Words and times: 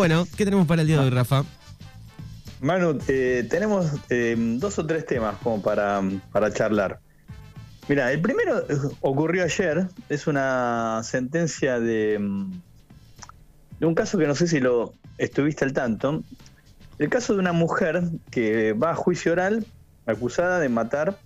Bueno, 0.00 0.26
¿qué 0.34 0.46
tenemos 0.46 0.66
para 0.66 0.80
el 0.80 0.88
día 0.88 0.96
de 0.96 1.04
hoy, 1.04 1.10
Rafa? 1.10 1.44
Manu, 2.62 2.98
eh, 3.06 3.46
tenemos 3.50 3.92
eh, 4.08 4.34
dos 4.56 4.78
o 4.78 4.86
tres 4.86 5.04
temas 5.04 5.34
como 5.42 5.60
para, 5.60 6.00
para 6.32 6.50
charlar. 6.50 7.00
Mira, 7.86 8.10
el 8.10 8.22
primero 8.22 8.60
eh, 8.60 8.78
ocurrió 9.02 9.44
ayer, 9.44 9.88
es 10.08 10.26
una 10.26 11.02
sentencia 11.04 11.78
mm, 11.78 11.82
de 13.78 13.86
un 13.86 13.94
caso 13.94 14.16
que 14.16 14.26
no 14.26 14.34
sé 14.34 14.48
si 14.48 14.58
lo 14.58 14.94
estuviste 15.18 15.66
al 15.66 15.74
tanto. 15.74 16.24
El 16.98 17.10
caso 17.10 17.34
de 17.34 17.40
una 17.40 17.52
mujer 17.52 18.02
que 18.30 18.72
va 18.72 18.92
a 18.92 18.94
juicio 18.94 19.32
oral 19.32 19.66
acusada 20.06 20.60
de 20.60 20.70
matar 20.70 21.18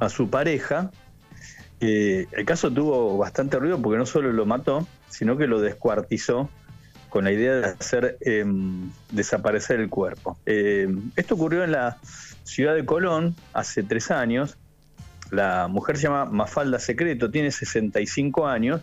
a 0.00 0.08
su 0.08 0.28
pareja. 0.28 0.90
el 1.78 2.44
caso 2.44 2.68
tuvo 2.72 3.16
bastante 3.16 3.60
ruido 3.60 3.80
porque 3.80 3.96
no 3.96 4.06
solo 4.06 4.32
lo 4.32 4.44
mató, 4.44 4.88
sino 5.08 5.36
que 5.36 5.46
lo 5.46 5.60
descuartizó 5.60 6.50
con 7.10 7.24
la 7.24 7.32
idea 7.32 7.56
de 7.56 7.66
hacer 7.66 8.16
em, 8.20 8.90
desaparecer 9.10 9.80
el 9.80 9.90
cuerpo. 9.90 10.38
Em, 10.46 11.10
esto 11.16 11.34
ocurrió 11.34 11.64
en 11.64 11.72
la 11.72 11.98
ciudad 12.44 12.74
de 12.74 12.86
Colón 12.86 13.36
hace 13.52 13.82
tres 13.82 14.10
años. 14.10 14.56
La 15.30 15.68
mujer 15.68 15.96
se 15.96 16.04
llama 16.04 16.24
Mafalda 16.24 16.78
Secreto, 16.78 17.30
tiene 17.30 17.50
65 17.50 18.46
años. 18.46 18.80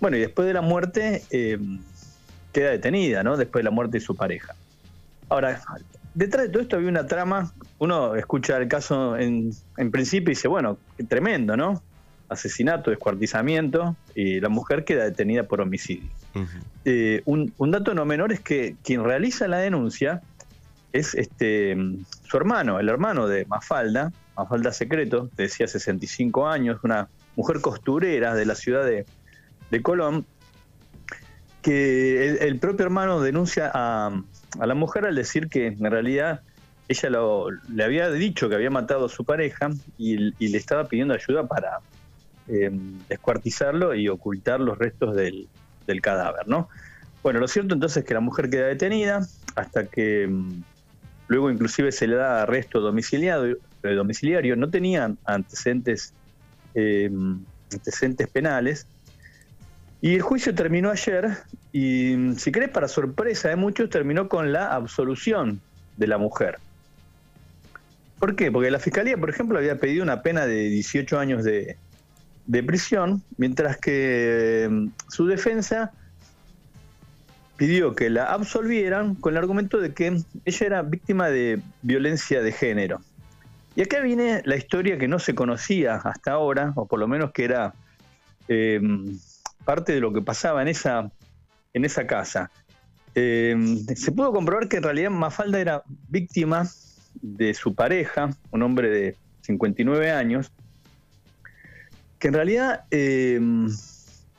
Bueno, 0.00 0.16
y 0.16 0.20
después 0.20 0.48
de 0.48 0.54
la 0.54 0.62
muerte 0.62 1.22
em, 1.30 1.78
queda 2.52 2.70
detenida, 2.70 3.22
¿no? 3.22 3.36
Después 3.36 3.60
de 3.60 3.64
la 3.64 3.70
muerte 3.70 3.98
de 3.98 4.04
su 4.04 4.16
pareja. 4.16 4.54
Ahora, 5.28 5.62
detrás 6.14 6.46
de 6.46 6.48
todo 6.48 6.62
esto 6.62 6.76
había 6.76 6.88
una 6.88 7.06
trama. 7.06 7.52
Uno 7.78 8.16
escucha 8.16 8.56
el 8.56 8.68
caso 8.68 9.16
en, 9.16 9.52
en 9.76 9.90
principio 9.90 10.32
y 10.32 10.34
dice, 10.34 10.48
bueno, 10.48 10.78
tremendo, 11.08 11.56
¿no? 11.56 11.82
Asesinato, 12.28 12.90
descuartizamiento, 12.90 13.96
y 14.14 14.40
la 14.40 14.48
mujer 14.48 14.84
queda 14.84 15.04
detenida 15.04 15.44
por 15.44 15.60
homicidio. 15.60 16.08
Eh, 16.84 17.22
un, 17.24 17.52
dato 17.70 17.94
no 17.94 18.04
menor 18.04 18.32
es 18.32 18.40
que 18.40 18.76
quien 18.82 19.04
realiza 19.04 19.46
la 19.48 19.58
denuncia 19.58 20.22
es 20.92 21.14
este 21.14 21.76
su 22.22 22.36
hermano, 22.36 22.80
el 22.80 22.88
hermano 22.88 23.26
de 23.26 23.46
Mafalda, 23.46 24.12
Mafalda 24.36 24.72
Secreto, 24.72 25.30
decía 25.36 25.66
65 25.66 26.48
años, 26.48 26.80
una 26.82 27.08
mujer 27.36 27.60
costurera 27.60 28.34
de 28.34 28.46
la 28.46 28.54
ciudad 28.54 28.84
de, 28.84 29.04
Colón, 29.82 30.24
que 31.62 32.36
el, 32.46 32.58
propio 32.58 32.86
hermano 32.86 33.20
denuncia 33.20 33.70
a, 33.74 34.22
la 34.64 34.74
mujer 34.74 35.04
al 35.04 35.16
decir 35.16 35.48
que 35.48 35.66
en 35.66 35.90
realidad 35.90 36.42
ella 36.86 37.08
le 37.68 37.84
había 37.84 38.08
dicho 38.10 38.48
que 38.48 38.54
había 38.54 38.70
matado 38.70 39.06
a 39.06 39.08
su 39.08 39.24
pareja 39.24 39.70
y 39.98 40.16
le 40.16 40.58
estaba 40.58 40.84
pidiendo 40.84 41.14
ayuda 41.14 41.48
para, 41.48 41.80
eh, 42.46 42.70
descuartizarlo 43.08 43.94
y 43.94 44.08
ocultar 44.08 44.60
los 44.60 44.76
restos 44.76 45.16
del, 45.16 45.48
cadáver, 46.02 46.46
¿no? 46.46 46.68
Bueno, 47.22 47.40
lo 47.40 47.48
cierto 47.48 47.74
entonces 47.74 47.98
es 47.98 48.04
que 48.04 48.12
la 48.12 48.20
mujer 48.20 48.50
queda 48.50 48.66
detenida 48.66 49.26
hasta 49.54 49.86
que 49.86 50.26
mm, 50.26 50.62
luego 51.28 51.50
inclusive 51.50 51.90
se 51.90 52.06
le 52.06 52.16
da 52.16 52.42
arresto 52.42 52.80
domiciliario, 52.80 53.56
eh, 53.82 53.94
domiciliario. 53.94 54.56
no 54.56 54.68
tenía 54.68 55.14
antecedentes, 55.24 56.12
eh, 56.74 57.10
antecedentes 57.72 58.28
penales. 58.28 58.86
Y 60.02 60.16
el 60.16 60.22
juicio 60.22 60.54
terminó 60.54 60.90
ayer 60.90 61.38
y, 61.72 62.34
si 62.36 62.52
querés, 62.52 62.68
para 62.68 62.88
sorpresa 62.88 63.48
de 63.48 63.56
muchos, 63.56 63.88
terminó 63.88 64.28
con 64.28 64.52
la 64.52 64.74
absolución 64.74 65.62
de 65.96 66.06
la 66.06 66.18
mujer. 66.18 66.58
¿Por 68.18 68.36
qué? 68.36 68.52
Porque 68.52 68.70
la 68.70 68.78
Fiscalía, 68.78 69.16
por 69.16 69.30
ejemplo, 69.30 69.56
había 69.56 69.78
pedido 69.78 70.02
una 70.02 70.20
pena 70.20 70.46
de 70.46 70.68
18 70.68 71.18
años 71.18 71.42
de, 71.42 71.78
de 72.46 72.62
prisión, 72.62 73.22
mientras 73.36 73.78
que 73.78 74.68
mm, 74.70 74.88
su 75.08 75.26
defensa 75.26 75.92
pidió 77.56 77.94
que 77.94 78.10
la 78.10 78.24
absolvieran 78.24 79.14
con 79.14 79.34
el 79.34 79.38
argumento 79.38 79.78
de 79.78 79.94
que 79.94 80.20
ella 80.44 80.66
era 80.66 80.82
víctima 80.82 81.28
de 81.28 81.60
violencia 81.82 82.42
de 82.42 82.52
género. 82.52 83.00
Y 83.76 83.82
acá 83.82 84.00
viene 84.00 84.42
la 84.44 84.56
historia 84.56 84.98
que 84.98 85.08
no 85.08 85.18
se 85.18 85.34
conocía 85.34 85.96
hasta 85.96 86.32
ahora, 86.32 86.72
o 86.76 86.86
por 86.86 87.00
lo 87.00 87.08
menos 87.08 87.32
que 87.32 87.44
era 87.44 87.74
em, 88.48 89.18
parte 89.64 89.92
de 89.92 90.00
lo 90.00 90.12
que 90.12 90.22
pasaba 90.22 90.62
en 90.62 90.68
esa, 90.68 91.10
en 91.72 91.84
esa 91.84 92.06
casa. 92.06 92.50
Em, 93.14 93.78
se 93.78 94.12
pudo 94.12 94.32
comprobar 94.32 94.68
que 94.68 94.76
en 94.76 94.82
realidad 94.82 95.10
Mafalda 95.10 95.60
era 95.60 95.82
víctima 96.08 96.68
de 97.22 97.54
su 97.54 97.74
pareja, 97.74 98.30
un 98.50 98.62
hombre 98.62 98.90
de 98.90 99.16
59 99.42 100.10
años, 100.10 100.52
que 102.24 102.28
en 102.28 102.34
realidad 102.34 102.84
eh, 102.90 103.38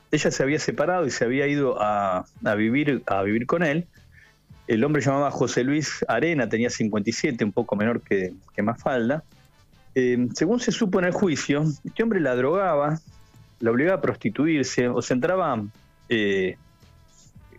ella 0.09 0.31
se 0.31 0.41
había 0.41 0.57
separado 0.57 1.05
y 1.05 1.11
se 1.11 1.23
había 1.23 1.45
ido 1.45 1.77
a, 1.79 2.25
vivir, 2.57 3.03
a 3.05 3.21
vivir 3.21 3.45
con 3.45 3.61
él. 3.61 3.85
El 4.65 4.83
hombre 4.83 5.03
llamaba 5.03 5.29
José 5.29 5.63
Luis 5.63 6.03
Arena, 6.07 6.49
tenía 6.49 6.71
57, 6.71 7.45
un 7.45 7.51
poco 7.51 7.75
menor 7.75 8.01
que, 8.01 8.33
que 8.55 8.63
Mafalda. 8.63 9.23
Eh, 9.93 10.17
según 10.33 10.59
se 10.59 10.71
supo 10.71 10.97
en 10.97 11.05
el 11.05 11.11
juicio, 11.11 11.63
este 11.83 12.01
hombre 12.01 12.19
la 12.21 12.35
drogaba, 12.35 12.99
la 13.59 13.69
obligaba 13.69 13.99
a 13.99 14.01
prostituirse, 14.01 14.87
o 14.87 15.03
se 15.03 15.13
entraba, 15.13 15.63
eh, 16.09 16.57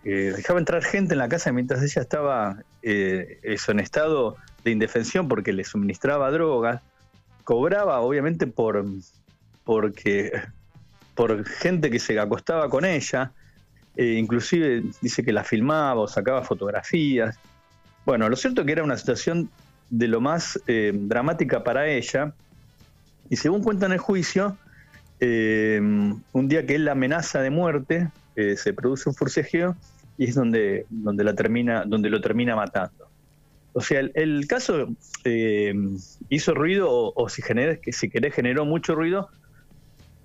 dejaba 0.02 0.58
entrar 0.58 0.82
gente 0.82 1.14
en 1.14 1.18
la 1.18 1.28
casa 1.28 1.52
mientras 1.52 1.84
ella 1.84 2.02
estaba 2.02 2.64
en 2.82 3.78
estado 3.78 4.38
de 4.64 4.72
indefensión 4.72 5.28
porque 5.28 5.52
le 5.52 5.62
suministraba 5.62 6.32
drogas, 6.32 6.82
cobraba 7.44 8.00
obviamente 8.00 8.48
por, 8.48 8.84
porque 9.66 10.30
por 11.16 11.44
gente 11.44 11.90
que 11.90 11.98
se 11.98 12.18
acostaba 12.18 12.70
con 12.70 12.84
ella, 12.84 13.32
eh, 13.96 14.12
inclusive 14.12 14.84
dice 15.02 15.24
que 15.24 15.32
la 15.32 15.42
filmaba 15.42 16.00
o 16.02 16.08
sacaba 16.08 16.42
fotografías. 16.42 17.36
Bueno, 18.06 18.28
lo 18.28 18.36
cierto 18.36 18.60
es 18.60 18.66
que 18.66 18.72
era 18.72 18.84
una 18.84 18.96
situación 18.96 19.50
de 19.90 20.06
lo 20.06 20.20
más 20.20 20.60
eh, 20.68 20.92
dramática 20.94 21.64
para 21.64 21.88
ella, 21.88 22.32
y 23.28 23.36
según 23.36 23.62
cuenta 23.62 23.86
en 23.86 23.92
el 23.92 23.98
juicio, 23.98 24.56
eh, 25.18 25.80
un 25.80 26.48
día 26.48 26.64
que 26.64 26.76
él 26.76 26.84
la 26.84 26.92
amenaza 26.92 27.40
de 27.40 27.50
muerte, 27.50 28.08
se 28.56 28.74
produce 28.74 29.08
un 29.08 29.14
forcejeo 29.14 29.74
y 30.18 30.26
es 30.26 30.34
donde, 30.34 30.84
donde, 30.90 31.24
la 31.24 31.34
termina, 31.34 31.86
donde 31.86 32.10
lo 32.10 32.20
termina 32.20 32.54
matando. 32.54 33.08
O 33.72 33.80
sea, 33.80 34.00
el, 34.00 34.46
caso 34.46 34.94
hizo 36.28 36.54
ruido, 36.54 36.90
o, 36.90 37.14
o 37.16 37.28
si, 37.30 37.40
si 37.92 38.10
querés, 38.10 38.34
generó 38.34 38.66
mucho 38.66 38.94
ruido, 38.94 39.30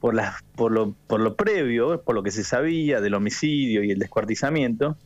por, 0.01 0.19
por, 0.55 0.71
lo, 0.73 0.93
por 1.07 1.21
lo 1.21 1.35
previo, 1.35 2.01
por 2.01 2.15
lo 2.15 2.23
que 2.23 2.31
se 2.31 2.43
sabía 2.43 2.99
del 2.99 3.13
homicidio 3.13 3.83
y 3.83 3.91
el 3.91 3.99
descuartizamiento, 3.99 4.97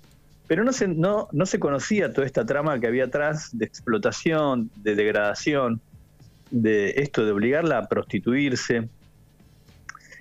pero 0.48 0.64
no 0.64 0.74
se, 0.74 0.88
no 0.88 1.28
se 1.46 1.60
conocía 1.60 2.14
toda 2.14 2.26
esta 2.26 2.46
trama 2.46 2.80
que 2.80 2.88
había 2.88 3.06
atrás 3.06 3.50
de 3.52 3.66
explotación, 3.66 4.72
de 4.78 4.96
degradación, 4.96 5.82
de 6.52 6.94
esto 6.98 7.26
de 7.26 7.32
obligarla 7.32 7.80
a 7.80 7.88
prostituirse 7.88 8.88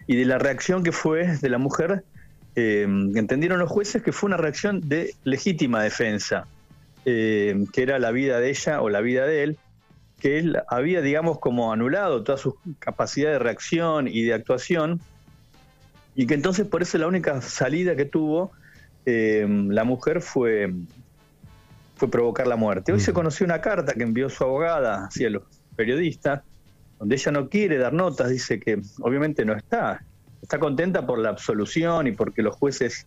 y 0.06 0.16
de 0.16 0.24
la 0.24 0.38
reacción 0.38 0.82
que 0.82 0.92
fue 0.92 1.38
de 1.38 1.48
la 1.48 1.58
mujer, 1.58 2.04
eh, 2.56 2.86
entendieron 3.14 3.58
los 3.58 3.70
jueces 3.70 4.02
que 4.02 4.12
fue 4.12 4.28
una 4.28 4.36
reacción 4.36 4.80
de 4.88 5.14
legítima 5.24 5.82
defensa, 5.82 6.46
eh, 7.04 7.64
que 7.72 7.82
era 7.82 7.98
la 7.98 8.10
vida 8.10 8.40
de 8.40 8.50
ella 8.50 8.80
o 8.82 8.90
la 8.90 9.00
vida 9.00 9.26
de 9.26 9.42
él, 9.44 9.58
que 10.24 10.38
él 10.38 10.56
había, 10.68 11.02
digamos, 11.02 11.38
como 11.38 11.70
anulado 11.70 12.24
toda 12.24 12.38
su 12.38 12.56
capacidad 12.78 13.30
de 13.32 13.38
reacción 13.38 14.08
y 14.08 14.22
de 14.22 14.32
actuación, 14.32 15.02
y 16.14 16.26
que 16.26 16.32
entonces 16.32 16.66
por 16.66 16.80
eso 16.80 16.96
la 16.96 17.06
única 17.06 17.42
salida 17.42 17.94
que 17.94 18.06
tuvo 18.06 18.50
eh, 19.04 19.46
la 19.68 19.84
mujer 19.84 20.22
fue, 20.22 20.72
fue 21.96 22.10
provocar 22.10 22.46
la 22.46 22.56
muerte. 22.56 22.90
Hoy 22.90 23.00
se 23.00 23.12
conoció 23.12 23.44
una 23.44 23.60
carta 23.60 23.92
que 23.92 24.02
envió 24.02 24.30
su 24.30 24.42
abogada 24.44 25.04
hacia 25.04 25.28
los 25.28 25.42
periodistas, 25.76 26.40
donde 26.98 27.16
ella 27.16 27.30
no 27.30 27.50
quiere 27.50 27.76
dar 27.76 27.92
notas, 27.92 28.30
dice 28.30 28.58
que 28.58 28.80
obviamente 29.02 29.44
no 29.44 29.54
está, 29.54 30.04
está 30.40 30.58
contenta 30.58 31.04
por 31.04 31.18
la 31.18 31.28
absolución 31.28 32.06
y 32.06 32.12
porque 32.12 32.40
los 32.40 32.56
jueces 32.56 33.06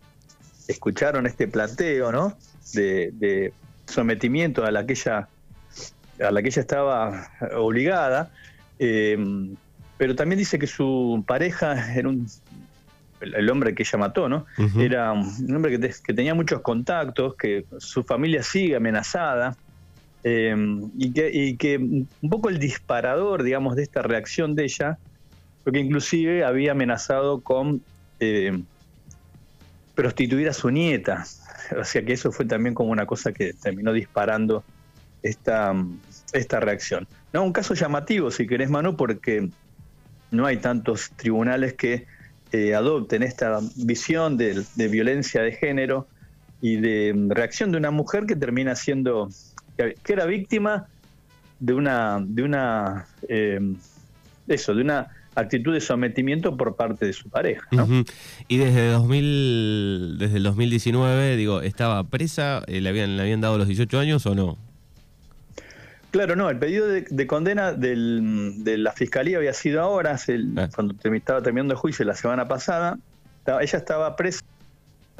escucharon 0.67 1.25
este 1.25 1.47
planteo, 1.47 2.11
¿no? 2.11 2.37
De, 2.73 3.09
de 3.13 3.53
sometimiento 3.87 4.63
a 4.63 4.69
la 4.69 4.85
que 4.85 4.93
ella 4.93 5.29
a 6.19 6.31
la 6.31 6.41
que 6.41 6.49
ella 6.49 6.61
estaba 6.61 7.29
obligada, 7.55 8.31
eh, 8.79 9.17
pero 9.97 10.15
también 10.15 10.39
dice 10.39 10.59
que 10.59 10.67
su 10.67 11.23
pareja 11.27 11.93
era 11.93 12.09
un 12.09 12.27
el, 13.21 13.49
hombre 13.49 13.73
que 13.73 13.83
ella 13.83 13.97
mató, 13.97 14.29
¿no? 14.29 14.45
Era 14.77 15.11
un 15.13 15.55
hombre 15.55 15.79
que, 15.79 16.13
tenía 16.13 16.35
muchos 16.35 16.61
contactos, 16.61 17.35
que 17.35 17.65
su 17.79 18.03
familia 18.03 18.43
sigue 18.43 18.75
amenazada, 18.75 19.55
eh, 20.23 20.55
y, 20.97 21.13
que, 21.13 21.31
y, 21.33 21.57
que, 21.57 21.77
un 21.77 22.29
poco 22.29 22.49
el 22.49 22.59
disparador, 22.59 23.43
digamos, 23.43 23.75
de 23.75 23.83
esta 23.83 24.01
reacción 24.01 24.55
de 24.55 24.65
ella, 24.65 24.97
porque 25.63 25.79
inclusive 25.79 26.43
había 26.43 26.71
amenazado 26.71 27.41
con 27.41 27.81
eh, 28.19 28.61
prostituir 29.95 30.49
a 30.49 30.53
su 30.53 30.69
nieta. 30.69 31.25
O 31.77 31.83
sea 31.83 32.01
que 32.01 32.13
eso 32.13 32.31
fue 32.31 32.45
también 32.45 32.73
como 32.73 32.91
una 32.91 33.05
cosa 33.05 33.33
que 33.33 33.51
terminó 33.51 33.91
disparando 33.91 34.63
esta, 35.23 35.73
esta 36.33 36.59
reacción. 36.59 37.07
No, 37.33 37.43
un 37.43 37.53
caso 37.53 37.73
llamativo, 37.73 38.31
si 38.31 38.47
querés, 38.47 38.69
Manu, 38.69 38.95
porque 38.95 39.49
no 40.31 40.45
hay 40.45 40.57
tantos 40.57 41.11
tribunales 41.15 41.73
que 41.73 42.05
eh, 42.51 42.73
adopten 42.73 43.23
esta 43.23 43.59
visión 43.75 44.37
de, 44.37 44.63
violencia 44.89 45.41
de 45.41 45.51
género 45.51 46.07
y 46.61 46.77
de 46.77 47.13
reacción 47.29 47.71
de 47.71 47.77
una 47.77 47.91
mujer 47.91 48.25
que 48.25 48.35
termina 48.35 48.75
siendo, 48.75 49.29
que 49.75 50.13
era 50.13 50.25
víctima 50.25 50.87
de 51.59 51.73
una, 51.73 52.19
de 52.21 52.43
una, 52.43 53.05
eh, 53.27 53.59
eso, 54.47 54.75
de 54.75 54.81
una 54.81 55.09
actitud 55.35 55.73
de 55.73 55.81
sometimiento 55.81 56.57
por 56.57 56.75
parte 56.75 57.05
de 57.05 57.13
su 57.13 57.29
pareja. 57.29 57.67
Y 58.47 58.57
desde 58.57 58.89
2000, 58.89 60.17
desde 60.17 60.37
el 60.37 60.43
2019, 60.43 61.35
digo, 61.35 61.61
¿estaba 61.61 62.03
presa? 62.05 62.63
Eh, 62.67 62.81
¿Le 62.81 62.89
habían, 62.89 63.17
¿Le 63.17 63.23
habían 63.23 63.41
dado 63.41 63.57
los 63.57 63.67
18 63.67 63.99
años 63.99 64.25
o 64.25 64.35
no? 64.35 64.57
Claro, 66.17 66.35
no, 66.35 66.49
el 66.49 66.57
pedido 66.57 66.87
de, 66.87 67.27
condena 67.27 67.73
de 67.73 68.75
la 68.79 68.91
fiscalía 68.91 69.37
había 69.37 69.53
sido 69.53 69.83
ahora, 69.83 70.15
ah. 70.15 70.69
cuando 70.73 70.95
estaba 71.13 71.43
terminando 71.43 71.75
el 71.75 71.79
juicio 71.79 72.03
la 72.05 72.15
semana 72.15 72.47
pasada. 72.47 72.97
ella 73.45 73.77
estaba 73.77 74.15
presa 74.15 74.43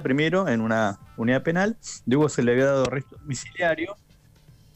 primero 0.01 0.47
en 0.47 0.59
una 0.59 0.97
unidad 1.15 1.43
penal, 1.43 1.77
luego 2.07 2.29
se 2.29 2.41
le 2.41 2.53
había 2.53 2.65
dado 2.65 2.85
arresto 2.87 3.15
domiciliario, 3.15 3.95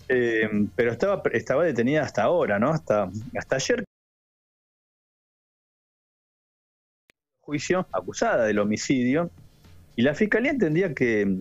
eh, 0.10 0.48
pero 0.76 0.92
estaba, 0.92 1.24
estaba 1.34 1.64
detenida 1.64 2.04
hasta 2.04 2.22
ahora, 2.22 2.60
¿no? 2.60 2.70
Hasta, 2.70 3.10
hasta 3.36 3.56
ayer. 3.56 3.84
Juicio 7.40 7.88
acusada 7.92 8.46
del 8.46 8.60
homicidio 8.60 9.32
y 9.96 10.04
la 10.04 10.14
fiscalía 10.14 10.52
entendía 10.52 10.94
que, 10.94 11.40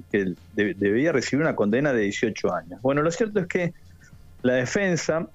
debía 0.55 1.13
recibir 1.13 1.43
una 1.43 1.55
condena 1.55 1.93
de 1.93 2.01
18 2.05 2.55
años. 2.55 2.81
Bueno, 2.81 3.03
lo 3.03 3.11
cierto 3.11 3.41
es 3.41 3.47
que 3.47 3.75
la 4.43 4.55
defensa 4.55 5.29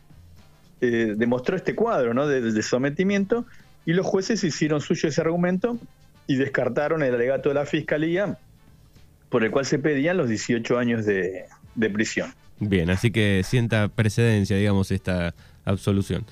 eh, 0.82 1.14
demostró 1.16 1.56
este 1.56 1.74
cuadro 1.74 2.14
¿no? 2.14 2.28
de, 2.28 2.62
sometimiento 2.62 3.46
y 3.86 3.94
los 3.94 4.06
jueces 4.06 4.44
hicieron 4.44 4.82
suyo 4.82 5.10
ese 5.10 5.22
argumento 5.22 5.78
y 6.28 6.36
descartaron 6.36 7.02
el 7.04 7.14
alegato 7.14 7.50
de 7.50 7.56
la 7.56 7.66
fiscalía 7.66 8.38
por 9.30 9.44
el 9.44 9.52
cual 9.52 9.66
se 9.66 9.80
pedían 9.80 10.18
los 10.18 10.30
18 10.30 10.78
años 10.78 11.06
de, 11.06 11.46
prisión. 11.94 12.34
Bien, 12.60 12.90
así 12.90 13.12
que 13.12 13.42
sienta 13.44 13.90
precedencia, 13.90 14.58
digamos, 14.58 14.92
esta 14.92 15.34
absolución. 15.66 16.26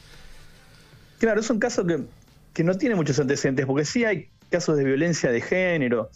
Claro, 1.19 1.41
es 1.41 1.49
un 1.49 1.59
caso 1.59 1.85
que, 1.85 1.99
que 2.53 2.63
no 2.63 2.77
tiene 2.77 2.95
muchos 2.95 3.19
antecedentes, 3.19 3.65
porque 3.65 3.85
sí 3.85 4.05
hay 4.05 4.29
casos 4.49 4.77
de 4.77 4.83
violencia 4.83 5.31
de 5.31 5.41
género 5.41 6.09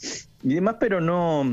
y 0.44 0.56
demás, 0.56 0.78
pero 0.80 1.02
no, 1.02 1.44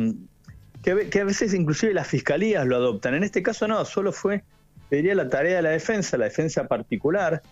que, 0.83 1.09
que, 1.09 1.21
a 1.21 1.25
veces 1.25 1.55
inclusive 1.55 1.95
las 1.95 2.07
fiscalías 2.07 2.67
lo 2.67 2.77
adoptan. 2.77 3.15
En 3.15 3.25
este 3.25 3.43
caso 3.43 3.67
no, 3.67 3.85
solo 3.85 4.13
fue 4.13 4.45
pediría 4.89 5.15
la 5.15 5.29
tarea 5.29 5.57
de 5.57 5.63
la 5.63 5.71
defensa, 5.71 6.17
la 6.17 6.27
defensa 6.27 6.67
particular, 6.67 7.43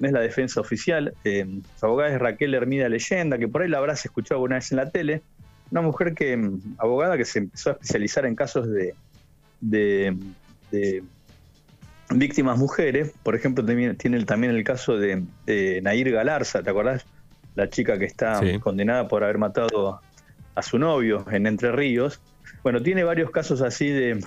no 0.00 0.06
es 0.06 0.12
la 0.12 0.20
defensa 0.20 0.60
oficial. 0.60 1.14
Eh, 1.24 1.46
su 1.78 1.86
abogada 1.86 2.12
es 2.12 2.18
Raquel 2.18 2.54
Hermida 2.54 2.88
Leyenda, 2.88 3.38
que 3.38 3.46
por 3.46 3.62
ahí 3.62 3.68
la 3.68 3.78
habrás 3.78 4.04
escuchado 4.04 4.36
alguna 4.36 4.56
vez 4.56 4.72
en 4.72 4.78
la 4.78 4.90
tele. 4.90 5.22
Una 5.70 5.82
mujer 5.82 6.14
que, 6.14 6.36
mm, 6.36 6.76
abogada 6.78 7.16
que 7.16 7.24
se 7.24 7.40
empezó 7.40 7.70
a 7.70 7.72
especializar 7.74 8.26
en 8.26 8.34
casos 8.34 8.68
de, 8.68 8.94
de, 9.60 10.16
víctimas 12.12 12.58
mujeres. 12.58 13.12
Por 13.22 13.36
ejemplo, 13.36 13.64
tiene, 13.64 14.24
también 14.24 14.54
el 14.54 14.64
caso 14.64 14.98
de, 14.98 15.22
Nair 15.82 16.10
Galarza, 16.10 16.62
¿te 16.62 16.70
acordás? 16.70 17.04
La 17.54 17.68
chica 17.68 17.98
que 17.98 18.06
está 18.06 18.40
condenada 18.60 19.06
por 19.06 19.22
haber 19.22 19.38
matado 19.38 20.00
a 20.54 20.62
su 20.62 20.78
novio 20.78 21.26
en 21.30 21.46
Entre 21.46 21.70
Ríos. 21.72 22.20
Bueno, 22.62 22.82
tiene 22.82 23.04
varios 23.04 23.30
casos 23.30 23.60
así 23.60 23.90
de 23.90 24.18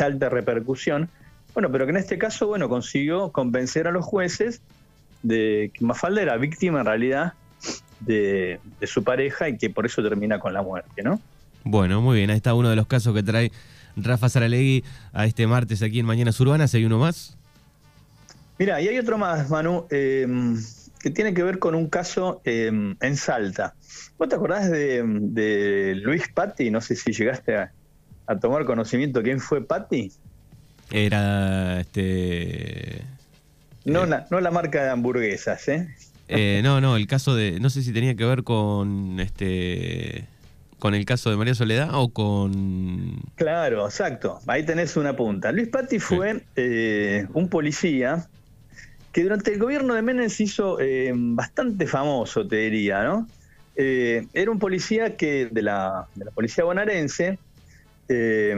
alta 0.00 0.28
repercusión 0.28 1.08
bueno, 1.54 1.70
pero 1.70 1.86
que 1.86 1.90
en 1.90 1.96
este 1.96 2.18
caso, 2.18 2.46
bueno, 2.46 2.68
consiguió 2.68 3.32
convencer 3.32 3.86
a 3.86 3.90
los 3.90 4.04
jueces 4.04 4.60
de 5.22 5.70
que 5.74 5.84
Mafalda 5.84 6.22
era 6.22 6.36
víctima 6.36 6.80
en 6.80 6.86
realidad 6.86 7.34
de, 8.00 8.60
su 8.82 9.04
pareja 9.04 9.48
y 9.48 9.58
que 9.58 9.70
por 9.70 9.86
eso 9.86 10.02
termina 10.02 10.38
con 10.38 10.52
la 10.52 10.62
muerte, 10.62 11.02
¿no? 11.02 11.20
Bueno, 11.64 12.00
muy 12.00 12.18
bien, 12.18 12.30
ahí 12.30 12.36
está 12.36 12.54
uno 12.54 12.70
de 12.70 12.76
los 12.76 12.86
casos 12.86 13.14
que 13.14 13.22
trae 13.22 13.52
Rafa 13.96 14.28
Saralegui 14.28 14.84
a 15.12 15.26
este 15.26 15.46
martes 15.46 15.82
aquí 15.82 16.00
en 16.00 16.06
Mañanas 16.06 16.40
Urbanas. 16.40 16.74
¿Hay 16.74 16.84
uno 16.84 16.98
más? 16.98 17.36
Mira, 18.58 18.80
y 18.80 18.88
hay 18.88 18.98
otro 18.98 19.18
más, 19.18 19.50
Manu, 19.50 19.86
em, 19.90 20.56
que 21.00 21.10
tiene 21.10 21.34
que 21.34 21.42
ver 21.42 21.58
con 21.58 21.74
un 21.74 21.88
caso 21.88 22.40
em, 22.44 22.96
en 23.00 23.16
Salta. 23.16 23.74
¿Vos 24.18 24.28
te 24.28 24.36
acordás 24.36 24.70
de, 24.70 25.94
Luis 26.02 26.28
Patti? 26.32 26.70
No 26.70 26.80
sé 26.80 26.96
si 26.96 27.12
llegaste 27.12 27.56
a, 27.56 27.72
a 28.26 28.38
tomar 28.38 28.64
conocimiento 28.64 29.20
de 29.20 29.24
quién 29.24 29.40
fue 29.40 29.66
Patti. 29.66 30.10
Era 30.90 31.80
este. 31.80 33.02
No, 33.84 34.04
eh, 34.04 34.08
la, 34.08 34.26
no 34.30 34.40
la 34.40 34.50
marca 34.50 34.82
de 34.82 34.90
hamburguesas, 34.90 35.68
¿eh? 35.68 35.88
¿eh? 36.28 36.60
No, 36.64 36.80
no, 36.80 36.96
el 36.96 37.06
caso 37.06 37.34
de. 37.34 37.60
No 37.60 37.70
sé 37.70 37.82
si 37.82 37.92
tenía 37.92 38.14
que 38.16 38.24
ver 38.24 38.42
con 38.42 39.20
este. 39.20 40.26
¿Con 40.78 40.94
el 40.94 41.04
caso 41.04 41.30
de 41.30 41.36
María 41.36 41.54
Soledad 41.54 41.90
o 41.92 42.08
con.? 42.08 43.20
Claro, 43.36 43.84
exacto. 43.84 44.40
Ahí 44.46 44.64
tenés 44.64 44.96
una 44.96 45.14
punta. 45.14 45.52
Luis 45.52 45.68
Patti 45.68 45.98
fue 45.98 46.42
eh, 46.56 47.26
un 47.34 47.48
policía 47.48 48.26
que 49.12 49.22
durante 49.22 49.52
el 49.52 49.58
gobierno 49.58 49.94
de 49.94 50.02
Menem 50.02 50.30
se 50.30 50.44
hizo 50.44 50.78
bastante 51.12 51.86
famoso, 51.86 52.46
te 52.46 52.56
diría, 52.56 53.02
¿no? 53.02 53.26
era 53.76 54.50
un 54.50 54.58
policía 54.58 55.16
que 55.16 55.46
de 55.50 55.62
la, 55.62 56.06
de 56.14 56.26
la 56.26 56.30
policía 56.32 56.64
bonaerense 56.64 57.38
eh, 58.12 58.56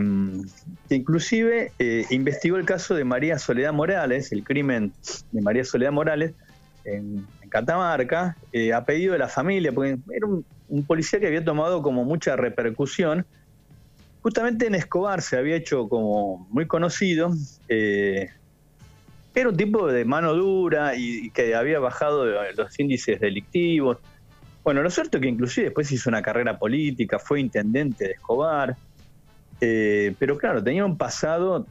que 0.89 0.95
inclusive 0.95 1.73
eh, 1.79 2.07
investigó 2.09 2.57
el 2.57 2.65
caso 2.65 2.95
de 2.95 3.05
María 3.05 3.39
Soledad 3.39 3.75
Morales, 3.75 4.33
el 4.33 4.45
crimen 4.45 4.95
de 5.31 5.43
María 5.43 5.63
Soledad 5.63 5.93
Morales 5.93 6.33
en, 6.87 7.27
Catamarca, 7.51 8.39
eh, 8.51 8.73
a 8.73 8.87
pedido 8.87 9.13
de 9.13 9.19
la 9.19 9.29
familia, 9.29 9.71
porque 9.73 9.99
era 10.11 10.27
un, 10.27 10.85
policía 10.87 11.21
que 11.21 11.27
había 11.27 11.45
tomado 11.45 11.83
como 11.83 12.03
mucha 12.03 12.35
repercusión. 12.35 13.27
Justamente 14.23 14.69
en 14.69 14.75
Escobar 14.75 15.21
se 15.21 15.37
había 15.37 15.57
hecho 15.57 15.87
como 15.87 16.49
muy 16.51 16.67
conocido. 16.67 17.31
era 17.69 18.31
un 19.51 19.57
tipo 19.59 19.87
de 19.87 20.07
mano 20.07 20.33
dura 20.33 20.95
y, 20.97 21.29
que 21.29 21.55
había 21.55 21.79
bajado 21.79 22.25
los 22.25 22.81
índices 22.81 23.21
delictivos. 23.21 23.99
Bueno, 24.65 24.83
lo 24.83 24.89
cierto 24.89 25.19
es 25.19 25.23
que 25.23 25.29
inclusive 25.29 25.67
después 25.67 25.93
hizo 25.93 26.09
una 26.09 26.23
carrera 26.23 26.59
política, 26.59 27.19
fue 27.19 27.39
intendente 27.39 28.07
de 28.07 28.13
Escobar. 28.13 28.79
Eh, 29.65 30.17
pero 30.19 30.37
claro, 30.39 30.61
tenía 30.61 30.85
un 30.85 30.99
pasado 30.99 31.65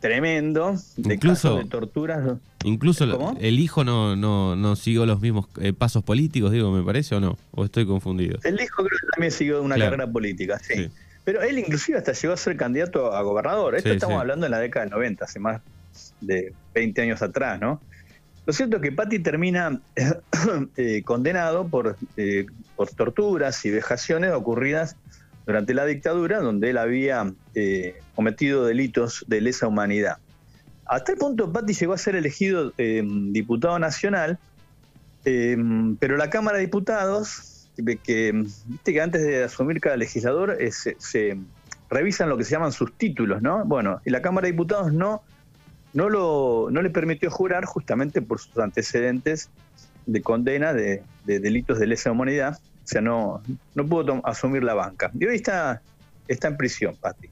tremendo 0.00 0.74
de 0.96 1.14
incluso, 1.14 1.58
de 1.58 1.64
torturas. 1.66 2.38
Incluso 2.64 3.36
el 3.38 3.60
hijo 3.60 3.84
no, 3.84 4.16
no, 4.16 4.56
no 4.56 4.74
siguió 4.74 5.06
los 5.06 5.20
mismos 5.20 5.46
eh, 5.60 5.72
pasos 5.72 6.02
políticos, 6.02 6.50
digo, 6.50 6.72
me 6.72 6.82
parece, 6.82 7.14
o 7.14 7.20
no, 7.20 7.38
o 7.52 7.64
estoy 7.64 7.86
confundido. 7.86 8.40
El 8.42 8.60
hijo 8.60 8.82
creo 8.82 8.98
que 9.00 9.06
también 9.12 9.30
siguió 9.30 9.62
una 9.62 9.78
carrera 9.78 10.10
política, 10.10 10.58
sí. 10.58 10.90
Pero 11.22 11.40
él 11.42 11.56
inclusive 11.60 11.98
hasta 11.98 12.14
llegó 12.14 12.34
a 12.34 12.36
ser 12.36 12.56
candidato 12.56 13.12
a 13.12 13.22
gobernador. 13.22 13.76
Esto 13.76 13.90
estamos 13.90 14.20
hablando 14.20 14.46
en 14.46 14.50
la 14.50 14.58
década 14.58 14.86
del 14.86 14.92
90, 14.94 15.24
hace 15.24 15.38
más 15.38 15.60
de 16.20 16.52
20 16.74 17.00
años 17.02 17.22
atrás, 17.22 17.60
¿no? 17.60 17.80
Lo 18.44 18.52
cierto 18.52 18.78
es 18.78 18.82
que 18.82 18.90
Patti 18.90 19.20
termina 19.20 19.80
eh, 20.76 21.02
condenado 21.04 21.68
por, 21.68 21.96
por 22.74 22.90
torturas 22.90 23.64
y 23.64 23.70
vejaciones 23.70 24.32
ocurridas 24.32 24.96
durante 25.46 25.74
la 25.74 25.84
dictadura, 25.84 26.40
donde 26.40 26.70
él 26.70 26.78
había 26.78 27.32
eh, 27.54 28.00
cometido 28.14 28.64
delitos 28.64 29.24
de 29.26 29.40
lesa 29.40 29.66
humanidad. 29.66 30.18
Hasta 30.86 31.12
el 31.12 31.18
punto, 31.18 31.52
Patti 31.52 31.72
llegó 31.72 31.92
a 31.92 31.98
ser 31.98 32.16
elegido 32.16 32.72
eh, 32.78 33.02
diputado 33.04 33.78
nacional, 33.78 34.38
eh, 35.24 35.56
pero 35.98 36.16
la 36.16 36.30
Cámara 36.30 36.58
de 36.58 36.64
Diputados, 36.64 37.68
que 37.76 38.32
viste 38.32 38.92
que 38.92 39.00
antes 39.00 39.22
de 39.22 39.44
asumir 39.44 39.80
cada 39.80 39.96
legislador 39.96 40.58
se, 40.70 41.38
revisan 41.88 42.28
lo 42.28 42.36
que 42.36 42.44
se 42.44 42.52
llaman 42.52 42.72
sus 42.72 42.92
títulos, 42.96 43.40
¿no? 43.42 43.64
Bueno, 43.64 44.00
y 44.04 44.10
la 44.10 44.20
Cámara 44.20 44.46
de 44.46 44.52
Diputados 44.52 44.92
no, 44.92 45.22
no, 45.92 46.08
lo, 46.08 46.68
no 46.70 46.82
le 46.82 46.90
permitió 46.90 47.30
jurar 47.30 47.64
justamente 47.64 48.20
por 48.20 48.40
sus 48.40 48.58
antecedentes 48.58 49.48
de 50.06 50.22
condena 50.22 50.72
de, 50.72 51.02
de 51.24 51.40
delitos 51.40 51.78
de 51.78 51.86
lesa 51.86 52.10
humanidad 52.10 52.58
sea, 52.90 53.00
no, 53.00 53.42
no 53.74 53.86
pudo 53.86 54.20
asumir 54.24 54.64
la 54.64 54.74
banca. 54.74 55.10
Y 55.18 55.24
hoy 55.26 55.36
está, 55.36 55.80
está 56.28 56.48
en 56.48 56.56
prisión, 56.56 56.96
Pati. 57.00 57.28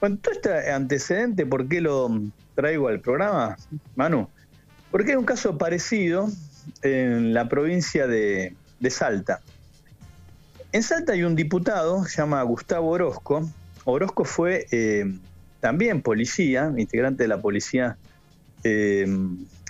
Bueno, 0.00 0.18
todo 0.20 0.34
este 0.34 0.70
antecedente, 0.70 1.44
¿por 1.44 1.68
qué 1.68 1.80
lo 1.80 2.10
traigo 2.54 2.88
al 2.88 3.00
programa, 3.00 3.56
Manu? 3.96 4.28
Porque 4.90 5.12
hay 5.12 5.16
un 5.16 5.24
caso 5.24 5.58
parecido 5.58 6.28
en 6.82 7.34
la 7.34 7.48
provincia 7.48 8.06
de, 8.06 8.54
Salta. 8.88 9.40
En 10.72 10.82
Salta 10.82 11.12
hay 11.12 11.22
un 11.22 11.36
diputado, 11.36 12.04
se 12.04 12.18
llama 12.18 12.42
Gustavo 12.42 12.90
Orozco. 12.90 13.48
Orozco 13.84 14.24
fue 14.24 14.66
eh, 14.70 15.04
también 15.60 16.00
policía, 16.00 16.72
integrante 16.76 17.24
de 17.24 17.28
la 17.28 17.40
policía 17.40 17.96
eh, 18.64 19.06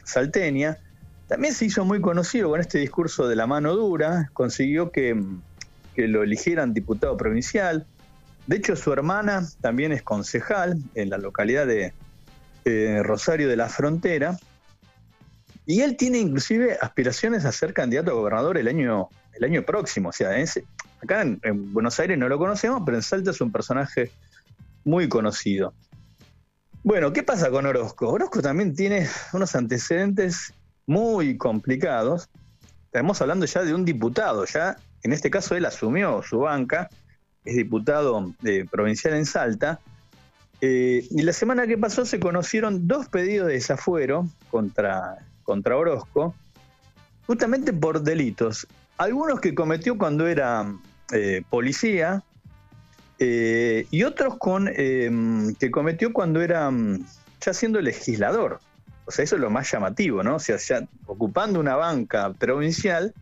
salteña, 0.05 0.79
también 1.31 1.55
se 1.55 1.65
hizo 1.65 1.85
muy 1.85 2.01
conocido 2.01 2.51
con 2.51 2.61
este 2.61 2.79
discurso 2.79 3.29
de 3.29 3.37
la 3.37 3.47
mano 3.47 3.77
dura, 3.77 4.29
consiguió 4.33 4.91
que, 4.91 5.17
lo 5.97 6.25
eligieran 6.25 6.75
diputado 6.75 7.17
provincial. 7.17 7.87
De 8.49 8.57
hecho, 8.57 8.75
su 8.75 8.93
hermana 8.93 9.47
también 9.61 9.93
es 9.93 10.03
concejal 10.03 10.77
en 10.97 11.09
la 11.09 11.19
localidad 11.19 11.69
de 11.69 11.93
Rosario 13.05 13.49
de 13.49 13.57
la 13.57 13.69
Frontera. 13.69 14.39
Y 15.67 15.83
él 15.83 15.97
tiene 15.97 16.19
inclusive 16.19 16.79
aspiraciones 16.81 17.45
a 17.45 17.53
ser 17.53 17.75
candidato 17.75 18.11
a 18.11 18.15
gobernador 18.15 18.59
el 18.59 18.67
año, 18.67 19.09
el 19.35 19.45
año 19.45 19.63
próximo. 19.63 20.09
O 20.09 20.13
sea, 20.13 20.31
acá 21.01 21.23
en, 21.23 21.73
Buenos 21.73 22.01
Aires 22.01 22.19
no 22.19 22.29
lo 22.29 22.39
conocemos, 22.39 22.83
pero 22.85 22.97
en 22.97 23.05
Salta 23.05 23.31
es 23.31 23.41
un 23.41 23.53
personaje 23.53 24.11
muy 24.85 25.09
conocido. 25.09 25.75
Bueno, 26.83 27.13
¿qué 27.13 27.23
pasa 27.23 27.51
con 27.51 27.67
Orozco? 27.67 28.09
Orozco 28.09 28.43
también 28.43 28.75
tiene 28.75 29.07
unos 29.33 29.55
antecedentes 29.55 30.55
muy 30.87 31.37
complicados. 31.37 32.29
Estamos 32.87 33.21
hablando 33.21 33.47
ya 33.47 33.63
de 33.63 33.75
un 33.75 33.85
diputado, 33.85 34.45
ya 34.47 34.77
en 35.03 35.13
este 35.13 35.31
caso 35.31 35.55
él 35.55 35.65
asumió 35.65 36.23
su 36.23 36.41
banca, 36.41 36.91
es 37.45 37.57
diputado 37.57 38.35
eh, 38.45 38.67
provincial 38.71 39.15
en 39.15 39.27
Salta, 39.27 39.81
eh, 40.61 41.07
y 41.11 41.23
la 41.23 41.33
semana 41.33 41.67
que 41.67 41.79
pasó 41.79 42.05
se 42.05 42.21
conocieron 42.21 42.87
dos 42.87 43.09
pedidos 43.09 43.47
de 43.47 43.55
desafuero 43.55 44.29
contra, 44.51 45.19
contra 45.43 45.77
Orozco, 45.77 46.35
justamente 47.27 47.73
por 47.73 48.03
delitos. 48.03 48.67
Algunos 48.99 49.41
que 49.41 49.55
cometió 49.55 49.97
cuando 49.97 50.27
era 50.27 50.71
eh, 51.13 51.43
policía 51.49 52.23
y 53.23 54.03
otros 54.05 54.39
con, 54.39 54.65
que 54.67 55.71
cometió 55.71 56.11
cuando 56.11 56.41
era 56.41 56.71
ya 57.41 57.53
siendo 57.53 57.79
legislador. 57.83 58.61
O 59.11 59.13
sea, 59.13 59.25
eso 59.25 59.35
es 59.35 59.41
lo 59.41 59.51
más 59.51 59.69
llamativo, 59.69 60.23
¿no? 60.23 60.37
O 60.37 60.39
sea, 60.39 60.57
ya 60.57 60.87
ocupando 61.07 61.59
una 61.59 61.75
banca 61.75 62.33
provincial, 62.33 63.13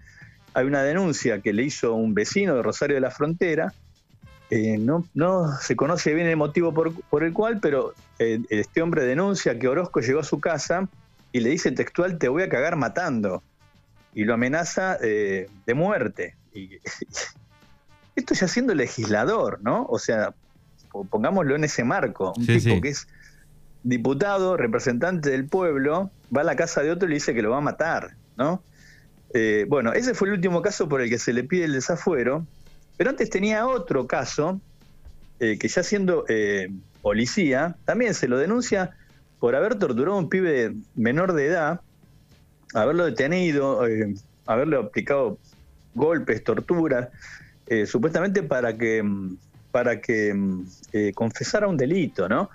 hay 0.52 0.66
una 0.66 0.82
denuncia 0.82 1.40
que 1.40 1.54
le 1.54 1.62
hizo 1.62 1.94
un 1.94 2.12
vecino 2.12 2.54
de 2.54 2.62
Rosario 2.62 2.96
de 2.96 3.00
la 3.00 3.10
Frontera. 3.10 3.72
Eh, 4.50 4.76
no, 4.76 5.06
no 5.14 5.56
se 5.62 5.76
conoce 5.76 6.12
bien 6.12 6.26
el 6.26 6.36
motivo 6.36 6.74
por, 6.74 7.24
el 7.24 7.32
cual, 7.32 7.60
pero 7.60 7.94
eh, 8.18 8.38
este 8.50 8.82
hombre 8.82 9.04
denuncia 9.04 9.58
que 9.58 9.66
Orozco 9.66 10.00
llegó 10.00 10.20
a 10.20 10.24
su 10.24 10.40
casa 10.40 10.86
y 11.32 11.40
le 11.40 11.48
dice 11.48 11.72
textual, 11.72 12.18
te 12.18 12.28
voy 12.28 12.42
a 12.42 12.50
cagar 12.50 12.76
matando. 12.76 13.42
Y 14.12 14.24
lo 14.24 14.34
amenaza 14.34 14.98
eh, 15.00 15.48
de 15.64 15.72
muerte. 15.72 16.36
Y, 16.52 16.68
esto 18.14 18.34
ya 18.34 18.46
siendo 18.46 18.74
legislador, 18.74 19.58
¿no? 19.62 19.86
O 19.88 19.98
sea, 19.98 20.34
pongámoslo 21.08 21.56
en 21.56 21.64
ese 21.64 21.82
marco. 21.82 22.34
Un 22.36 22.46
tipo 22.46 22.78
que 22.82 22.90
es 22.90 23.08
diputado, 23.82 24.56
representante 24.56 25.30
del 25.30 25.46
pueblo, 25.46 26.10
va 26.34 26.42
a 26.42 26.44
la 26.44 26.56
casa 26.56 26.82
de 26.82 26.90
otro 26.90 27.06
y 27.06 27.10
le 27.10 27.14
dice 27.16 27.34
que 27.34 27.42
lo 27.42 27.50
va 27.50 27.58
a 27.58 27.62
matar, 27.62 28.14
¿no? 28.36 28.62
Eh, 29.34 29.66
bueno, 29.68 29.92
ese 29.92 30.14
fue 30.14 30.28
el 30.28 30.34
último 30.34 30.62
caso 30.62 30.88
por 30.88 31.00
el 31.00 31.10
que 31.10 31.18
se 31.18 31.32
le 31.32 31.44
pide 31.44 31.64
el 31.64 31.72
desafuero, 31.72 32.46
pero 32.96 33.10
antes 33.10 33.28
tenía 33.30 33.66
otro 33.66 34.06
caso 34.06 34.60
eh, 35.38 35.58
que 35.58 35.68
ya 35.68 35.82
siendo 35.82 36.24
eh, 36.28 36.70
policía, 37.02 37.76
también 37.84 38.14
se 38.14 38.26
lo 38.26 38.38
denuncia 38.38 38.96
por 39.38 39.54
haber 39.54 39.76
torturado 39.76 40.16
a 40.16 40.20
un 40.20 40.28
pibe 40.28 40.74
menor 40.96 41.32
de 41.34 41.46
edad, 41.46 41.80
haberlo 42.74 43.04
detenido, 43.04 43.82
haberle 44.46 44.76
aplicado 44.76 45.38
golpes, 45.94 46.42
torturas, 46.42 47.08
supuestamente 47.86 48.42
para 48.42 48.76
que, 48.76 49.04
para 49.70 50.00
que 50.00 50.34
confesara 51.14 51.68
un 51.68 51.76
delito, 51.76 52.28
¿no? 52.28 52.50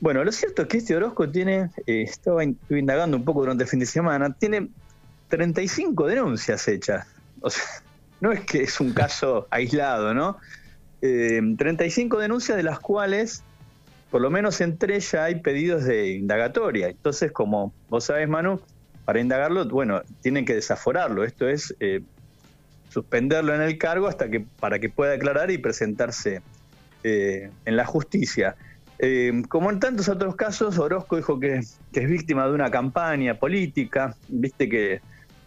Bueno, 0.00 0.24
lo 0.24 0.32
cierto 0.32 0.62
es 0.62 0.68
que 0.68 0.78
este 0.78 0.96
Orozco 0.96 1.28
tiene, 1.28 1.70
estaba 1.86 2.42
indagando 2.42 3.18
un 3.18 3.24
poco 3.24 3.40
durante 3.40 3.64
el 3.64 3.68
fin 3.68 3.80
de 3.80 3.86
semana, 3.86 4.32
tiene 4.32 4.70
35 5.28 6.06
denuncias 6.06 6.68
hechas. 6.68 7.06
O 7.40 7.48
sea, 7.48 7.64
no 8.20 8.32
es 8.32 8.40
que 8.40 8.62
es 8.62 8.80
un 8.80 8.92
caso 8.92 9.46
aislado, 9.50 10.12
¿no? 10.12 10.38
35 11.00 12.18
eh, 12.18 12.22
denuncias 12.22 12.56
de 12.58 12.62
las 12.62 12.78
cuales, 12.78 13.42
por 14.10 14.20
lo 14.20 14.30
menos 14.30 14.60
entre 14.60 14.96
ellas, 14.96 15.14
hay 15.14 15.36
pedidos 15.36 15.84
de 15.84 16.10
indagatoria. 16.10 16.88
Entonces, 16.88 17.32
como 17.32 17.72
vos 17.88 18.04
sabés, 18.04 18.28
Manu, 18.28 18.60
para 19.06 19.20
indagarlo, 19.20 19.66
bueno, 19.66 20.02
tienen 20.20 20.44
que 20.44 20.54
desaforarlo. 20.54 21.24
Esto 21.24 21.48
es 21.48 21.74
eh, 21.80 22.02
suspenderlo 22.90 23.54
en 23.54 23.62
el 23.62 23.78
cargo 23.78 24.08
hasta 24.08 24.28
que 24.28 24.40
para 24.40 24.78
que 24.78 24.90
pueda 24.90 25.12
declarar 25.12 25.50
y 25.50 25.58
presentarse 25.58 26.42
eh, 27.02 27.50
en 27.64 27.76
la 27.76 27.86
justicia. 27.86 28.56
Como 29.48 29.70
en 29.70 29.80
tantos 29.80 30.08
otros 30.08 30.36
casos, 30.36 30.78
Orozco 30.78 31.16
dijo 31.16 31.40
que, 31.40 31.60
que, 31.92 32.00
es 32.00 32.08
víctima 32.08 32.46
de 32.46 32.52
una 32.52 32.70
campaña 32.70 33.34
política, 33.34 34.14
viste 34.28 34.68
que 34.68 35.00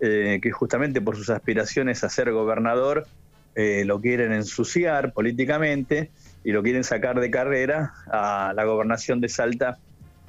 eh, 0.06 0.40
que 0.42 0.52
justamente 0.52 1.00
por 1.00 1.16
sus 1.16 1.30
aspiraciones 1.30 2.04
a 2.04 2.10
ser 2.10 2.30
gobernador 2.34 3.08
eh, 3.56 3.86
lo 3.86 4.02
quieren 4.02 4.34
ensuciar 4.34 5.14
políticamente 5.14 6.12
y 6.44 6.52
lo 6.52 6.62
quieren 6.62 6.84
sacar 6.84 7.22
de 7.22 7.32
carrera 7.32 7.94
a 8.12 8.52
la 8.54 8.66
gobernación 8.66 9.22
de 9.22 9.30
Salta 9.30 9.78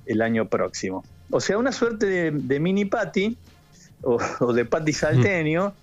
el 0.06 0.22
año 0.22 0.46
próximo. 0.48 1.02
O 1.28 1.40
sea, 1.40 1.58
una 1.58 1.72
suerte 1.72 2.30
de, 2.30 2.60
mini 2.60 2.84
pati 2.84 3.36
o, 4.02 4.52
de 4.52 4.64
pati 4.64 4.92
salteño, 4.92 5.74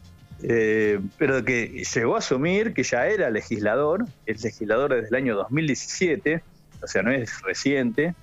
eh, 0.42 1.02
pero 1.18 1.44
que 1.44 1.84
llegó 1.94 2.16
a 2.16 2.20
asumir 2.20 2.74
que 2.74 2.84
ya 2.84 3.08
era 3.08 3.30
legislador, 3.30 4.06
es 4.26 4.42
legislador 4.42 4.94
desde 4.94 5.10
el 5.10 5.16
año 5.16 5.36
2017, 5.36 6.42
o 6.82 6.88
sea, 6.88 7.04
no 7.04 7.12
es 7.12 7.42
reciente. 7.42 8.16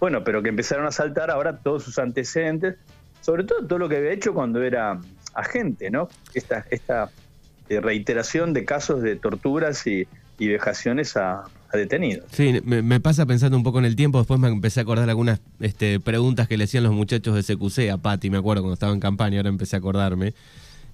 bueno, 0.00 0.24
pero 0.24 0.42
que 0.42 0.48
empezaron 0.48 0.86
a 0.86 0.90
saltar 0.90 1.30
ahora 1.30 1.58
todos 1.58 1.84
sus 1.84 1.98
antecedentes 1.98 2.76
sobre 3.26 3.42
todo 3.42 3.66
todo 3.66 3.80
lo 3.80 3.88
que 3.88 3.96
había 3.96 4.12
hecho 4.12 4.32
cuando 4.32 4.62
era 4.62 5.00
agente, 5.34 5.90
¿no? 5.90 6.08
Esta, 6.32 6.64
esta 6.70 7.10
eh, 7.68 7.80
reiteración 7.80 8.52
de 8.52 8.64
casos 8.64 9.02
de 9.02 9.16
torturas 9.16 9.84
y, 9.88 10.06
vejaciones 10.38 11.16
a, 11.16 11.42
detenidos. 11.72 12.26
Sí, 12.30 12.60
me, 12.64 13.00
pasa 13.00 13.26
pensando 13.26 13.56
un 13.56 13.64
poco 13.64 13.80
en 13.80 13.84
el 13.84 13.96
tiempo, 13.96 14.18
después 14.18 14.38
me 14.38 14.48
empecé 14.48 14.80
a 14.80 14.84
acordar 14.84 15.10
algunas 15.10 15.40
este, 15.58 15.98
preguntas 15.98 16.46
que 16.46 16.56
le 16.56 16.64
hacían 16.64 16.84
los 16.84 16.92
muchachos 16.92 17.34
de 17.34 17.42
CQC 17.42 17.90
a 17.90 17.98
Patti, 17.98 18.30
me 18.30 18.38
acuerdo 18.38 18.62
cuando 18.62 18.74
estaba 18.74 18.92
en 18.92 19.00
campaña, 19.00 19.38
ahora 19.38 19.48
empecé 19.48 19.74
a 19.74 19.80
acordarme. 19.80 20.32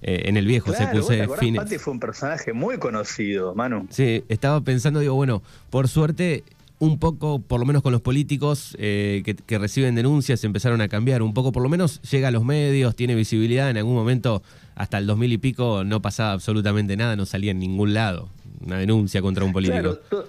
Eh, 0.05 0.23
en 0.27 0.35
el 0.35 0.45
viejo 0.45 0.73
CQC. 0.73 1.55
Patti 1.55 1.77
fue 1.77 1.93
un 1.93 1.99
personaje 1.99 2.51
muy 2.51 2.77
conocido, 2.77 3.55
Manu. 3.55 3.87
Sí, 3.89 4.25
estaba 4.27 4.59
pensando, 4.59 4.99
digo, 4.99 5.15
bueno, 5.15 5.41
por 5.69 5.87
suerte 5.87 6.43
un 6.79 6.99
poco, 6.99 7.39
por 7.39 7.61
lo 7.61 7.65
menos 7.65 7.81
con 7.81 7.93
los 7.93 8.01
políticos 8.01 8.75
eh, 8.77 9.23
que, 9.47 9.57
reciben 9.57 9.95
denuncias, 9.95 10.43
empezaron 10.43 10.81
a 10.81 10.89
cambiar. 10.89 11.21
Un 11.21 11.33
poco, 11.33 11.53
por 11.53 11.63
lo 11.63 11.69
menos, 11.69 12.01
llega 12.01 12.27
a 12.27 12.31
los 12.31 12.43
medios, 12.43 12.97
tiene 12.97 13.15
visibilidad. 13.15 13.69
En 13.69 13.77
algún 13.77 13.95
momento, 13.95 14.43
hasta 14.75 14.97
el 14.97 15.07
2000 15.07 15.31
y 15.31 15.37
pico, 15.37 15.85
no 15.85 16.01
pasaba 16.01 16.33
absolutamente 16.33 16.97
nada, 16.97 17.15
no 17.15 17.25
salía 17.25 17.51
en 17.51 17.59
ningún 17.59 17.93
lado 17.93 18.27
una 18.65 18.77
denuncia 18.77 19.21
contra 19.21 19.45
un 19.45 19.53
político. 19.53 19.99
Claro, 20.09 20.27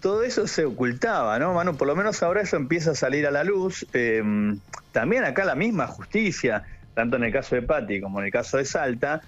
todo 0.00 0.22
eso 0.22 0.46
se 0.46 0.64
ocultaba, 0.64 1.38
¿no, 1.40 1.52
Manu? 1.54 1.76
Por 1.76 1.88
lo 1.88 1.96
menos 1.96 2.22
ahora 2.22 2.42
eso 2.42 2.56
empieza 2.56 2.92
a 2.92 2.94
salir 2.94 3.26
a 3.26 3.32
la 3.32 3.42
luz. 3.42 3.84
Em, 3.92 4.60
también 4.92 5.24
acá 5.24 5.44
la 5.44 5.56
misma 5.56 5.88
justicia, 5.88 6.64
tanto 7.00 7.16
en 7.16 7.24
el 7.24 7.32
caso 7.32 7.54
de 7.54 7.62
Patti 7.62 7.98
como 7.98 8.20
en 8.20 8.26
el 8.26 8.30
caso 8.30 8.58
de 8.58 8.66
Salta, 8.66 9.22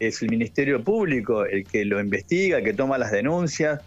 es 0.00 0.22
el 0.22 0.30
Ministerio 0.30 0.82
Público 0.82 1.44
el 1.44 1.66
que 1.66 1.84
lo 1.84 2.00
investiga, 2.00 2.56
el 2.56 2.64
que 2.64 2.72
toma 2.72 2.96
las 2.96 3.12
denuncias 3.12 3.82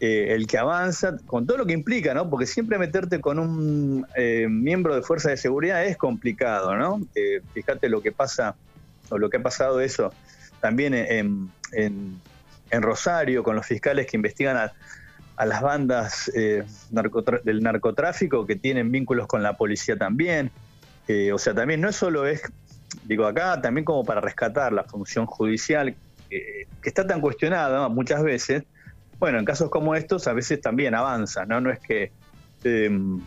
eh, 0.00 0.32
el 0.32 0.46
que 0.46 0.56
avanza, 0.56 1.18
con 1.26 1.46
todo 1.46 1.58
lo 1.58 1.66
que 1.66 1.74
implica, 1.74 2.14
¿no? 2.14 2.30
Porque 2.30 2.46
siempre 2.46 2.78
meterte 2.78 3.20
con 3.20 3.38
un 3.38 4.06
eh, 4.16 4.46
miembro 4.48 4.94
de 4.94 5.02
fuerza 5.02 5.28
de 5.28 5.36
seguridad 5.36 5.84
es 5.84 5.98
complicado, 5.98 6.74
¿no? 6.76 7.02
Eh, 7.14 7.42
fíjate 7.52 7.90
lo 7.90 8.00
que 8.00 8.10
pasa, 8.10 8.54
o 9.10 9.18
lo 9.18 9.28
que 9.28 9.36
ha 9.36 9.42
pasado 9.42 9.82
eso 9.82 10.14
también 10.60 10.94
en, 10.94 11.50
Rosario, 12.70 13.42
con 13.42 13.54
los 13.54 13.66
fiscales 13.66 14.06
que 14.06 14.16
investigan 14.16 14.56
a, 14.56 14.72
las 15.44 15.60
bandas 15.60 16.30
del 16.32 17.62
narcotráfico 17.62 18.46
que 18.46 18.56
tienen 18.56 18.90
vínculos 18.90 19.26
con 19.26 19.42
la 19.42 19.58
policía 19.58 19.96
también. 19.96 20.50
o 21.32 21.38
sea, 21.38 21.54
también 21.54 21.80
no 21.80 21.88
es 21.88 21.96
solo 21.96 22.26
es, 22.26 22.42
digo 23.04 23.26
acá, 23.26 23.60
también 23.60 23.84
como 23.84 24.04
para 24.04 24.20
rescatar 24.20 24.72
la 24.72 24.84
función 24.84 25.26
judicial, 25.26 25.94
que 26.28 26.66
está 26.82 27.06
tan 27.06 27.20
cuestionada 27.20 27.88
muchas 27.88 28.22
veces, 28.22 28.64
bueno, 29.18 29.38
en 29.38 29.44
casos 29.44 29.70
como 29.70 29.94
estos 29.94 30.26
a 30.28 30.32
veces 30.32 30.60
también 30.60 30.94
avanza, 30.94 31.44
¿no? 31.44 31.60
No 31.60 31.70
es 31.70 31.80
que, 31.80 32.12
em, 32.64 33.20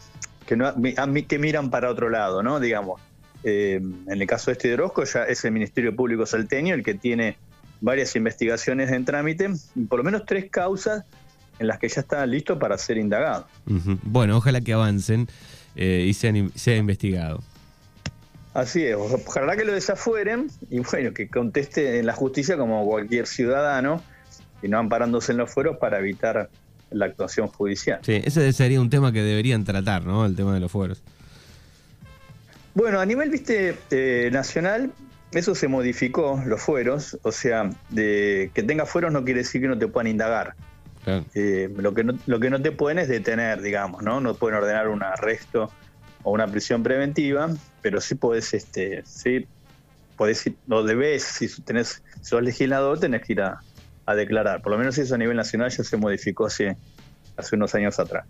que, 0.45 0.55
no, 0.55 0.73
miran 0.75 1.69
para 1.69 1.89
otro 1.89 2.09
lado, 2.09 2.41
¿no? 2.43 2.59
Digamos, 2.59 3.01
em, 3.43 4.07
en 4.07 4.21
el 4.21 4.27
caso 4.27 4.51
de 4.51 4.53
este 4.53 4.67
de 4.69 4.75
Orozco 4.75 5.03
ya 5.03 5.23
es 5.23 5.43
el 5.43 5.51
Ministerio 5.51 5.95
Público 5.95 6.25
salteño 6.25 6.75
el 6.75 6.83
que 6.83 6.93
tiene 6.93 7.37
varias 7.81 8.15
investigaciones 8.15 8.91
en 8.91 9.03
trámite, 9.03 9.49
por 9.89 9.99
lo 9.99 10.03
menos 10.03 10.25
tres 10.25 10.49
causas 10.49 11.03
en 11.59 11.67
las 11.67 11.79
que 11.79 11.89
ya 11.89 12.01
está 12.01 12.25
listo 12.25 12.57
para 12.57 12.77
ser 12.77 12.97
indagado. 12.97 13.47
Bueno, 14.03 14.37
ojalá 14.37 14.61
que 14.61 14.73
avancen 14.73 15.27
eh, 15.75 16.05
y 16.07 16.13
sean, 16.13 16.51
sea 16.55 16.77
investigado. 16.77 17.43
Así 18.53 18.83
es, 18.85 18.95
ojalá 18.95 19.55
que 19.55 19.63
lo 19.63 19.73
desafueren 19.73 20.47
y 20.69 20.79
bueno, 20.79 21.13
que 21.13 21.29
conteste 21.29 21.99
en 21.99 22.05
la 22.05 22.13
justicia 22.13 22.57
como 22.57 22.85
cualquier 22.85 23.25
ciudadano 23.25 24.01
y 24.61 24.67
no 24.67 24.77
amparándose 24.77 25.31
en 25.31 25.37
los 25.37 25.49
fueros 25.49 25.77
para 25.77 25.99
evitar 25.99 26.49
la 26.91 27.05
actuación 27.05 27.47
judicial. 27.47 27.99
Sí, 28.03 28.21
ese 28.23 28.51
sería 28.51 28.81
un 28.81 28.89
tema 28.89 29.13
que 29.13 29.23
deberían 29.23 29.63
tratar, 29.63 30.05
¿no? 30.05 30.25
El 30.25 30.35
tema 30.35 30.53
de 30.53 30.59
los 30.59 30.71
fueros. 30.71 31.01
Bueno, 32.73 32.99
a 32.99 33.05
nivel, 33.05 33.29
viste, 33.29 33.77
eh, 33.89 34.29
nacional, 34.31 34.91
eso 35.31 35.55
se 35.55 35.67
modificó, 35.69 36.41
los 36.45 36.61
fueros, 36.61 37.17
o 37.23 37.31
sea, 37.31 37.69
de 37.89 38.51
que 38.53 38.63
tenga 38.63 38.85
fueros 38.85 39.13
no 39.13 39.23
quiere 39.23 39.39
decir 39.41 39.61
que 39.61 39.67
no 39.67 39.77
te 39.77 39.87
puedan 39.87 40.07
indagar. 40.07 40.55
Eh, 41.33 41.73
lo, 41.77 41.93
que 41.93 42.03
no, 42.03 42.13
lo 42.27 42.39
que 42.39 42.49
no 42.49 42.61
te 42.61 42.71
pueden 42.71 42.99
es 42.99 43.07
detener, 43.07 43.61
digamos, 43.61 44.03
¿no? 44.03 44.21
No 44.21 44.35
pueden 44.35 44.59
ordenar 44.59 44.87
un 44.87 45.01
arresto 45.01 45.71
o 46.23 46.31
una 46.31 46.47
prisión 46.47 46.83
preventiva, 46.83 47.49
pero 47.81 48.01
sí 48.01 48.15
podés, 48.15 48.53
este, 48.53 49.03
sí, 49.05 49.47
podés, 50.17 50.49
no 50.67 50.83
debes, 50.83 51.23
si 51.23 51.47
tenés, 51.61 52.03
si 52.21 52.29
sos 52.29 52.43
legislador, 52.43 52.99
tenés 52.99 53.23
que 53.25 53.33
ir 53.33 53.41
a, 53.41 53.61
a 54.05 54.15
declarar. 54.15 54.61
Por 54.61 54.71
lo 54.71 54.77
menos 54.77 54.97
eso 54.97 55.15
a 55.15 55.17
nivel 55.17 55.37
nacional 55.37 55.69
ya 55.69 55.83
se 55.83 55.97
modificó 55.97 56.45
hace, 56.45 56.77
hace 57.37 57.55
unos 57.55 57.73
años 57.75 57.99
atrás. 57.99 58.25